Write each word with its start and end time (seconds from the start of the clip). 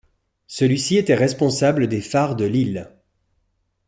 Celui-ci 0.47 0.97
était 0.97 1.13
responsable 1.13 1.85
des 1.87 2.01
phares 2.01 2.35
de 2.35 2.45
l'île. 2.45 2.89